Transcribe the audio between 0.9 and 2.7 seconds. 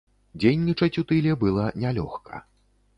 у тыле была нялёгка.